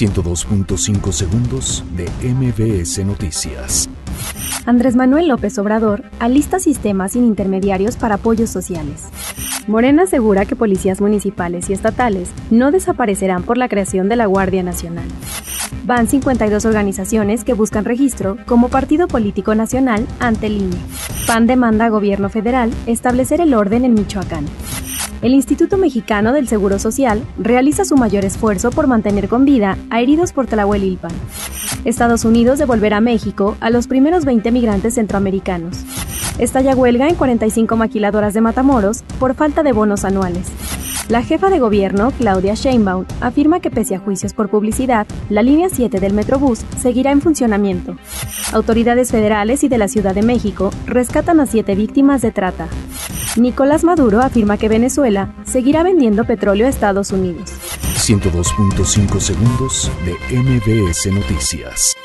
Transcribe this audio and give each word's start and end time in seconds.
102.5 0.00 1.12
segundos 1.12 1.84
de 1.94 2.08
MBS 2.26 3.04
Noticias. 3.04 3.90
Andrés 4.64 4.96
Manuel 4.96 5.28
López 5.28 5.58
Obrador 5.58 6.04
alista 6.18 6.58
sistemas 6.58 7.12
sin 7.12 7.26
intermediarios 7.26 7.98
para 7.98 8.14
apoyos 8.14 8.48
sociales. 8.48 9.08
Morena 9.66 10.04
asegura 10.04 10.46
que 10.46 10.56
policías 10.56 11.02
municipales 11.02 11.68
y 11.68 11.74
estatales 11.74 12.30
no 12.50 12.70
desaparecerán 12.70 13.42
por 13.42 13.58
la 13.58 13.68
creación 13.68 14.08
de 14.08 14.16
la 14.16 14.24
Guardia 14.24 14.62
Nacional. 14.62 15.04
Van 15.84 16.08
52 16.08 16.64
organizaciones 16.64 17.44
que 17.44 17.52
buscan 17.52 17.84
registro 17.84 18.38
como 18.46 18.70
partido 18.70 19.06
político 19.06 19.54
nacional 19.54 20.06
ante 20.18 20.46
el 20.46 20.62
INE. 20.62 20.76
PAN 21.26 21.46
demanda 21.46 21.84
a 21.84 21.90
gobierno 21.90 22.30
federal 22.30 22.72
establecer 22.86 23.42
el 23.42 23.52
orden 23.52 23.84
en 23.84 23.92
Michoacán. 23.92 24.46
El 25.22 25.34
Instituto 25.34 25.76
Mexicano 25.76 26.32
del 26.32 26.48
Seguro 26.48 26.78
Social 26.78 27.22
realiza 27.38 27.84
su 27.84 27.94
mayor 27.94 28.24
esfuerzo 28.24 28.70
por 28.70 28.86
mantener 28.86 29.28
con 29.28 29.44
vida 29.44 29.76
a 29.90 30.00
heridos 30.00 30.32
por 30.32 30.46
Tlahuelilpan. 30.46 31.12
Estados 31.84 32.24
Unidos 32.24 32.58
devolverá 32.58 32.98
a 32.98 33.02
México 33.02 33.54
a 33.60 33.68
los 33.68 33.86
primeros 33.86 34.24
20 34.24 34.50
migrantes 34.50 34.94
centroamericanos. 34.94 35.84
Estalla 36.38 36.74
huelga 36.74 37.06
en 37.06 37.16
45 37.16 37.76
maquiladoras 37.76 38.32
de 38.32 38.40
Matamoros 38.40 39.02
por 39.18 39.34
falta 39.34 39.62
de 39.62 39.72
bonos 39.72 40.06
anuales. 40.06 40.46
La 41.10 41.22
jefa 41.22 41.50
de 41.50 41.58
gobierno, 41.58 42.12
Claudia 42.12 42.54
Sheinbaum, 42.54 43.04
afirma 43.20 43.60
que 43.60 43.70
pese 43.70 43.96
a 43.96 43.98
juicios 43.98 44.32
por 44.32 44.48
publicidad, 44.48 45.06
la 45.28 45.42
línea 45.42 45.68
7 45.68 46.00
del 46.00 46.14
Metrobús 46.14 46.60
seguirá 46.80 47.10
en 47.10 47.20
funcionamiento. 47.20 47.96
Autoridades 48.52 49.10
federales 49.10 49.64
y 49.64 49.68
de 49.68 49.76
la 49.76 49.88
Ciudad 49.88 50.14
de 50.14 50.22
México 50.22 50.70
rescatan 50.86 51.40
a 51.40 51.46
siete 51.46 51.74
víctimas 51.74 52.22
de 52.22 52.30
trata. 52.30 52.68
Nicolás 53.36 53.84
Maduro 53.84 54.20
afirma 54.20 54.58
que 54.58 54.68
Venezuela 54.68 55.34
seguirá 55.44 55.82
vendiendo 55.82 56.24
petróleo 56.24 56.66
a 56.66 56.68
Estados 56.68 57.10
Unidos. 57.10 57.50
102.5 57.96 59.20
segundos 59.20 59.90
de 60.04 60.36
MBS 60.36 61.06
Noticias. 61.12 61.96